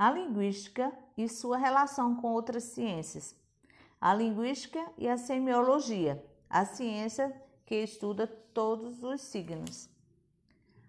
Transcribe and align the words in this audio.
A 0.00 0.10
linguística 0.10 0.90
e 1.14 1.28
sua 1.28 1.58
relação 1.58 2.16
com 2.16 2.32
outras 2.32 2.64
ciências. 2.64 3.36
A 4.00 4.14
linguística 4.14 4.82
e 4.96 5.06
a 5.06 5.18
semiologia, 5.18 6.24
a 6.48 6.64
ciência 6.64 7.30
que 7.66 7.74
estuda 7.74 8.26
todos 8.26 9.02
os 9.02 9.20
signos. 9.20 9.90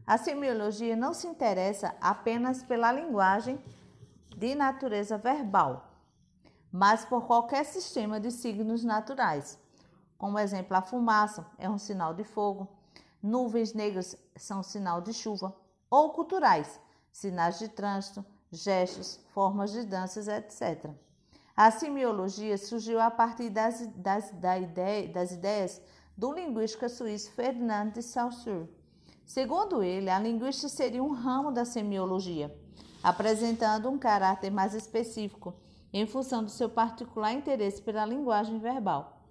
A 0.08 0.18
semiologia 0.18 0.96
não 0.96 1.14
se 1.14 1.28
interessa 1.28 1.94
apenas 2.00 2.64
pela 2.64 2.90
linguagem 2.90 3.60
de 4.30 4.56
natureza 4.56 5.18
verbal, 5.18 5.92
mas 6.72 7.04
por 7.04 7.28
qualquer 7.28 7.66
sistema 7.66 8.18
de 8.18 8.32
signos 8.32 8.82
naturais. 8.82 9.60
Como 10.18 10.40
exemplo, 10.40 10.78
a 10.78 10.82
fumaça 10.82 11.46
é 11.58 11.70
um 11.70 11.78
sinal 11.78 12.14
de 12.14 12.24
fogo, 12.24 12.66
nuvens 13.22 13.74
negras 13.74 14.16
são 14.38 14.64
sinal 14.64 15.02
de 15.02 15.12
chuva, 15.12 15.54
ou 15.90 16.12
culturais, 16.14 16.80
sinais 17.12 17.60
de 17.60 17.68
trânsito, 17.68 18.26
gestos, 18.52 19.20
formas 19.34 19.72
de 19.72 19.86
danças, 19.86 20.28
etc. 20.28 20.90
A 21.56 21.72
semiologia 21.72 22.58
surgiu 22.58 23.00
a 23.00 23.10
partir 23.10 23.50
das, 23.50 23.88
das, 23.96 24.32
da 24.32 24.58
ideia, 24.58 25.08
das 25.08 25.32
ideias 25.32 25.82
do 26.18 26.34
linguista 26.34 26.90
suíço 26.90 27.32
Ferdinand 27.32 27.92
de 27.92 28.02
Saussure. 28.02 28.70
Segundo 29.26 29.82
ele, 29.82 30.10
a 30.10 30.20
linguística 30.20 30.68
seria 30.68 31.04
um 31.04 31.14
ramo 31.14 31.52
da 31.52 31.64
semiologia, 31.64 32.54
apresentando 33.02 33.90
um 33.90 33.98
caráter 33.98 34.52
mais 34.52 34.74
específico 34.74 35.54
em 35.94 36.06
função 36.06 36.44
do 36.44 36.50
seu 36.50 36.70
particular 36.70 37.34
interesse 37.34 37.82
pela 37.82 38.06
linguagem 38.06 38.60
verbal. 38.60 39.22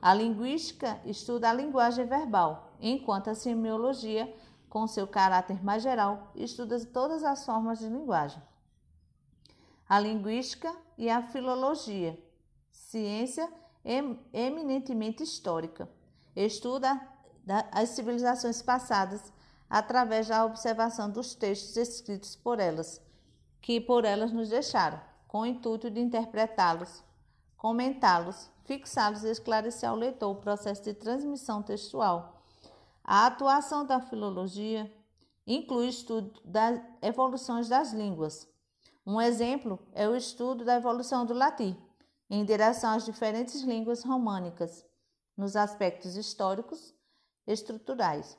A 0.00 0.12
linguística 0.14 1.00
estuda 1.04 1.50
a 1.50 1.52
linguagem 1.52 2.04
verbal, 2.06 2.72
enquanto 2.80 3.30
a 3.30 3.34
semiologia, 3.34 4.32
com 4.68 4.86
seu 4.86 5.06
caráter 5.06 5.62
mais 5.62 5.82
geral, 5.82 6.32
estuda 6.34 6.78
todas 6.86 7.22
as 7.22 7.44
formas 7.44 7.78
de 7.78 7.88
linguagem. 7.88 8.42
A 9.92 10.00
linguística 10.00 10.74
e 10.96 11.10
a 11.10 11.20
filologia, 11.20 12.18
ciência 12.70 13.46
eminentemente 14.32 15.22
histórica 15.22 15.86
Estuda 16.34 16.98
as 17.70 17.90
civilizações 17.90 18.62
passadas 18.62 19.30
através 19.68 20.28
da 20.28 20.46
observação 20.46 21.10
dos 21.10 21.34
textos 21.34 21.76
escritos 21.76 22.34
por 22.34 22.58
elas, 22.58 23.02
que 23.60 23.82
por 23.82 24.06
elas 24.06 24.32
nos 24.32 24.48
deixaram, 24.48 24.98
com 25.28 25.40
o 25.40 25.46
intuito 25.46 25.90
de 25.90 26.00
interpretá-los, 26.00 27.04
comentá-los, 27.58 28.50
fixá-los 28.64 29.24
e 29.24 29.30
esclarecer 29.30 29.90
ao 29.90 29.96
leitor 29.96 30.30
o 30.30 30.40
processo 30.40 30.84
de 30.84 30.94
transmissão 30.94 31.62
textual. 31.62 32.42
A 33.04 33.26
atuação 33.26 33.84
da 33.84 34.00
filologia 34.00 34.90
inclui 35.46 35.88
estudo 35.88 36.40
das 36.46 36.80
evoluções 37.02 37.68
das 37.68 37.92
línguas. 37.92 38.50
Um 39.06 39.20
exemplo 39.20 39.78
é 39.92 40.08
o 40.08 40.14
estudo 40.14 40.64
da 40.64 40.76
evolução 40.76 41.26
do 41.26 41.34
latim, 41.34 41.76
em 42.30 42.44
direção 42.44 42.90
às 42.90 43.04
diferentes 43.04 43.62
línguas 43.62 44.04
românicas 44.04 44.84
nos 45.36 45.56
aspectos 45.56 46.16
históricos 46.16 46.94
estruturais. 47.46 48.38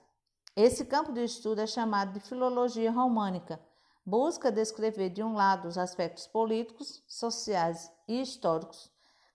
Esse 0.55 0.85
campo 0.85 1.11
de 1.11 1.23
estudo 1.23 1.59
é 1.59 1.67
chamado 1.67 2.13
de 2.13 2.19
filologia 2.19 2.91
românica. 2.91 3.59
Busca 4.05 4.51
descrever, 4.51 5.09
de 5.09 5.23
um 5.23 5.33
lado, 5.33 5.67
os 5.67 5.77
aspectos 5.77 6.27
políticos, 6.27 7.03
sociais 7.07 7.91
e 8.07 8.21
históricos 8.21 8.93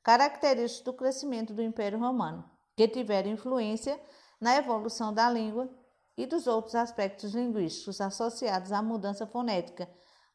característicos 0.09 0.85
do 0.85 0.95
crescimento 0.95 1.53
do 1.53 1.61
Império 1.61 1.99
Romano, 1.99 2.43
que 2.75 2.89
tiveram 2.89 3.31
influência 3.31 4.01
na 4.41 4.57
evolução 4.57 5.13
da 5.13 5.29
língua 5.29 5.69
e 6.17 6.25
dos 6.25 6.47
outros 6.47 6.75
aspectos 6.75 7.35
linguísticos 7.35 8.01
associados 8.01 8.73
à 8.73 8.81
mudança 8.81 9.27
fonética, 9.27 9.87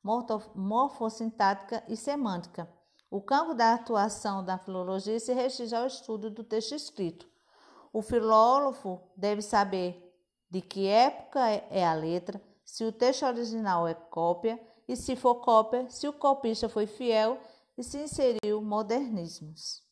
morfossintática 0.04 1.84
e 1.88 1.96
semântica 1.96 2.68
o 3.14 3.22
campo 3.22 3.54
da 3.54 3.76
atuação 3.76 4.44
da 4.44 4.58
filologia 4.58 5.20
se 5.20 5.32
restringe 5.34 5.76
ao 5.76 5.86
estudo 5.86 6.32
do 6.32 6.44
texto 6.44 6.73
escrito. 6.73 7.28
O 7.94 8.02
filósofo 8.02 9.00
deve 9.16 9.44
saber 9.44 10.12
de 10.50 10.62
que 10.62 10.88
época 10.88 11.40
é 11.47 11.86
a 11.86 11.94
letra, 11.94 12.41
se 12.66 12.84
o 12.84 12.91
texto 12.91 13.24
original 13.24 13.88
é 13.88 13.94
cópia 13.94 14.59
e, 14.88 14.96
se 14.96 15.16
for 15.16 15.36
cópia, 15.41 15.88
se 15.91 16.08
o 16.08 16.14
copista 16.14 16.68
foi 16.68 16.88
fiel 16.88 17.40
e 17.78 17.84
se 17.84 18.00
inseriu 18.00 18.64
modernismos. 18.64 19.84